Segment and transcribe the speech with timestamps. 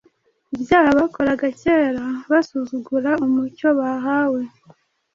[0.55, 4.41] ibyaha bakoraga kera basuzugura umucyo bahawe.